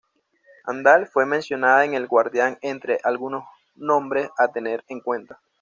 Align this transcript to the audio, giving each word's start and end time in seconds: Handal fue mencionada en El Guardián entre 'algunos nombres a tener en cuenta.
Handal 0.65 1.05
fue 1.05 1.27
mencionada 1.27 1.85
en 1.85 1.93
El 1.93 2.07
Guardián 2.07 2.57
entre 2.63 2.97
'algunos 3.03 3.43
nombres 3.75 4.31
a 4.39 4.47
tener 4.47 4.83
en 4.87 4.99
cuenta. 4.99 5.39